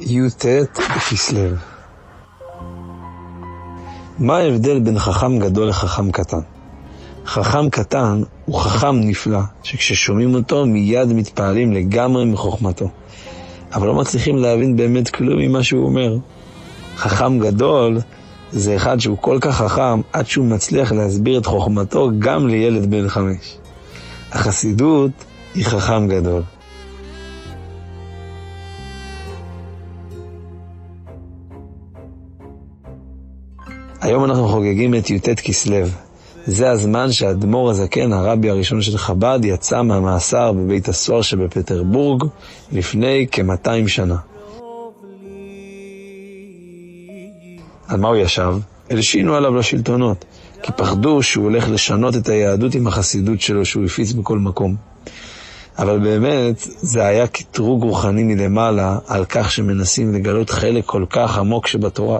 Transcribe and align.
י"ט 0.00 0.46
בכסלו. 0.96 1.56
מה 4.18 4.36
ההבדל 4.36 4.80
בין 4.80 4.98
חכם 4.98 5.38
גדול 5.38 5.68
לחכם 5.68 6.10
קטן? 6.10 6.40
חכם 7.26 7.70
קטן 7.70 8.22
הוא 8.44 8.60
חכם 8.60 9.00
נפלא, 9.00 9.40
שכששומעים 9.62 10.34
אותו 10.34 10.66
מיד 10.66 11.12
מתפעלים 11.12 11.72
לגמרי 11.72 12.24
מחוכמתו, 12.24 12.88
אבל 13.74 13.86
לא 13.86 13.94
מצליחים 13.94 14.36
להבין 14.36 14.76
באמת 14.76 15.08
כלום 15.10 15.38
ממה 15.38 15.62
שהוא 15.62 15.84
אומר. 15.84 16.16
חכם 16.96 17.38
גדול 17.38 17.98
זה 18.52 18.76
אחד 18.76 19.00
שהוא 19.00 19.18
כל 19.20 19.38
כך 19.40 19.56
חכם 19.56 20.00
עד 20.12 20.26
שהוא 20.26 20.46
מצליח 20.46 20.92
להסביר 20.92 21.38
את 21.38 21.46
חוכמתו 21.46 22.10
גם 22.18 22.48
לילד 22.48 22.90
בן 22.90 23.08
חמש. 23.08 23.58
החסידות 24.32 25.10
היא 25.54 25.64
חכם 25.64 26.08
גדול. 26.08 26.42
היום 34.06 34.24
אנחנו 34.24 34.48
חוגגים 34.48 34.94
את 34.94 35.10
י"ט 35.10 35.28
כסלו. 35.28 35.86
זה 36.46 36.70
הזמן 36.70 37.12
שהאדמו"ר 37.12 37.70
הזקן, 37.70 38.12
הרבי 38.12 38.50
הראשון 38.50 38.82
של 38.82 38.98
חב"ד, 38.98 39.38
יצא 39.44 39.82
מהמאסר 39.82 40.52
בבית 40.52 40.88
הסוהר 40.88 41.22
שבפטרבורג 41.22 42.24
לפני 42.72 43.26
כ-200 43.32 43.88
שנה. 43.88 44.16
על 47.88 48.00
מה 48.00 48.08
הוא 48.08 48.16
ישב? 48.16 48.54
הלשינו 48.90 49.34
עליו 49.34 49.54
לשלטונות, 49.54 50.24
כי 50.62 50.72
פחדו 50.76 51.22
שהוא 51.22 51.44
הולך 51.44 51.68
לשנות 51.68 52.16
את 52.16 52.28
היהדות 52.28 52.74
עם 52.74 52.86
החסידות 52.86 53.40
שלו 53.40 53.64
שהוא 53.64 53.84
הפיץ 53.84 54.12
בכל 54.12 54.38
מקום. 54.38 54.76
אבל 55.78 55.98
באמת, 55.98 56.56
זה 56.64 57.06
היה 57.06 57.26
קטרוג 57.26 57.82
רוחני 57.82 58.22
מלמעלה 58.22 58.98
על 59.06 59.24
כך 59.24 59.50
שמנסים 59.50 60.14
לגלות 60.14 60.50
חלק 60.50 60.84
כל 60.84 61.04
כך 61.10 61.38
עמוק 61.38 61.66
שבתורה. 61.66 62.18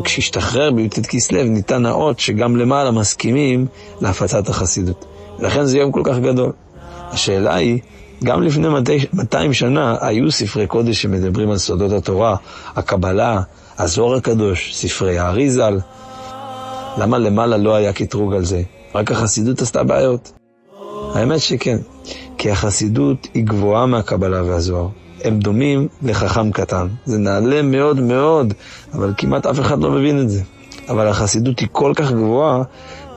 וכשהשתחרר 0.00 0.70
בי"ט 0.70 1.06
כסלו 1.06 1.42
ניתן 1.42 1.86
האות 1.86 2.18
שגם 2.18 2.56
למעלה 2.56 2.90
מסכימים 2.90 3.66
להפצת 4.00 4.48
החסידות. 4.48 5.04
ולכן 5.38 5.64
זה 5.64 5.78
יום 5.78 5.92
כל 5.92 6.02
כך 6.04 6.18
גדול. 6.18 6.52
השאלה 7.10 7.54
היא, 7.54 7.78
גם 8.24 8.42
לפני 8.42 8.68
200 9.12 9.52
שנה 9.52 9.96
היו 10.00 10.30
ספרי 10.30 10.66
קודש 10.66 11.02
שמדברים 11.02 11.50
על 11.50 11.58
סודות 11.58 11.92
התורה, 11.92 12.36
הקבלה, 12.76 13.40
הזוהר 13.78 14.14
הקדוש, 14.14 14.74
ספרי 14.74 15.18
האריזל. 15.18 15.78
למה 16.98 17.18
למעלה 17.18 17.56
לא 17.56 17.74
היה 17.74 17.92
קטרוג 17.92 18.34
על 18.34 18.44
זה? 18.44 18.62
רק 18.94 19.10
החסידות 19.10 19.62
עשתה 19.62 19.82
בעיות. 19.82 20.32
האמת 21.14 21.40
שכן, 21.40 21.78
כי 22.38 22.50
החסידות 22.50 23.28
היא 23.34 23.44
גבוהה 23.44 23.86
מהקבלה 23.86 24.42
והזוהר. 24.42 24.88
הם 25.24 25.38
דומים 25.38 25.88
לחכם 26.02 26.52
קטן. 26.52 26.86
זה 27.04 27.18
נעלה 27.18 27.62
מאוד 27.62 28.00
מאוד, 28.00 28.54
אבל 28.94 29.12
כמעט 29.16 29.46
אף 29.46 29.60
אחד 29.60 29.80
לא 29.80 29.90
מבין 29.90 30.20
את 30.20 30.30
זה. 30.30 30.42
אבל 30.88 31.08
החסידות 31.08 31.58
היא 31.58 31.68
כל 31.72 31.92
כך 31.96 32.12
גבוהה, 32.12 32.62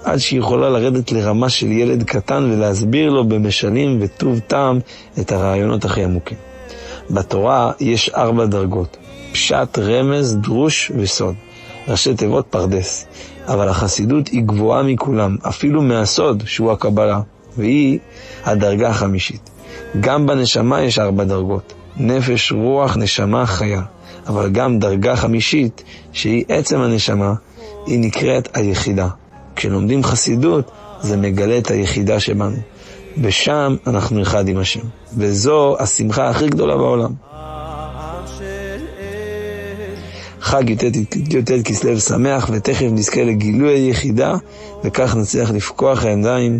עד 0.03 0.17
שהיא 0.17 0.39
יכולה 0.39 0.69
לרדת 0.69 1.11
לרמה 1.11 1.49
של 1.49 1.71
ילד 1.71 2.03
קטן 2.03 2.49
ולהסביר 2.51 3.09
לו 3.09 3.27
במשלים 3.27 3.97
וטוב 4.01 4.39
טעם 4.39 4.79
את 5.19 5.31
הרעיונות 5.31 5.85
הכי 5.85 6.03
עמוקים. 6.03 6.37
בתורה 7.09 7.71
יש 7.79 8.09
ארבע 8.09 8.45
דרגות, 8.45 8.97
פשט, 9.31 9.79
רמז, 9.79 10.35
דרוש 10.35 10.91
וסוד. 10.97 11.35
ראשי 11.87 12.15
תיבות 12.15 12.45
פרדס. 12.49 13.05
אבל 13.47 13.69
החסידות 13.69 14.27
היא 14.27 14.43
גבוהה 14.43 14.83
מכולם, 14.83 15.35
אפילו 15.47 15.81
מהסוד 15.81 16.43
שהוא 16.45 16.71
הקבלה, 16.71 17.19
והיא 17.57 17.99
הדרגה 18.43 18.89
החמישית. 18.89 19.49
גם 19.99 20.25
בנשמה 20.25 20.81
יש 20.81 20.99
ארבע 20.99 21.23
דרגות. 21.23 21.73
נפש, 21.97 22.51
רוח, 22.51 22.97
נשמה, 22.97 23.45
חיה. 23.45 23.81
אבל 24.27 24.49
גם 24.49 24.79
דרגה 24.79 25.15
חמישית, 25.15 25.83
שהיא 26.11 26.43
עצם 26.47 26.81
הנשמה, 26.81 27.33
היא 27.85 27.99
נקראת 27.99 28.49
היחידה. 28.53 29.07
כשלומדים 29.55 30.03
חסידות, 30.03 30.71
זה 31.01 31.17
מגלה 31.17 31.57
את 31.57 31.71
היחידה 31.71 32.19
שבנו. 32.19 32.57
ושם 33.21 33.75
אנחנו 33.87 34.21
אחד 34.21 34.47
עם 34.47 34.57
השם. 34.57 34.79
וזו 35.17 35.75
השמחה 35.79 36.29
הכי 36.29 36.47
גדולה 36.47 36.77
בעולם. 36.77 37.11
חג 40.39 40.69
י"ט 40.69 41.51
כסלו 41.65 41.99
שמח, 41.99 42.49
ותכף 42.53 42.85
נזכה 42.91 43.23
לגילוי 43.23 43.73
היחידה, 43.73 44.35
וכך 44.83 45.15
נצליח 45.15 45.51
לפקוח 45.51 46.05
העיניים 46.05 46.59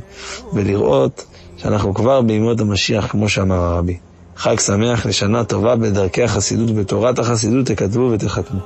ולראות 0.53 1.25
שאנחנו 1.57 1.93
כבר 1.93 2.21
בימות 2.21 2.59
המשיח, 2.59 3.07
כמו 3.07 3.29
שאמר 3.29 3.55
הרבי. 3.55 3.97
חג 4.35 4.59
שמח 4.59 5.05
לשנה 5.05 5.43
טובה 5.43 5.75
בדרכי 5.75 6.23
החסידות 6.23 6.69
ובתורת 6.69 7.19
החסידות 7.19 7.65
תכתבו 7.65 8.09
ותחתמו. 8.13 8.59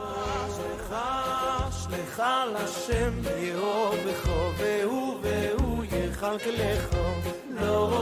לא 7.61 7.98